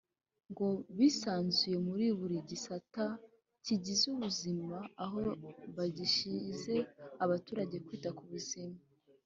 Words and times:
ngo 0.51 0.67
bisanzuye 0.97 1.77
muri 1.87 2.05
buri 2.19 2.37
gisata 2.49 3.05
cyigize 3.63 4.03
ubuzima 4.13 4.77
aho 5.03 5.21
bagishije 5.75 6.75
abaturage 7.23 7.75
kwita 7.85 8.09
ku 8.17 8.23
buzima 8.31 8.77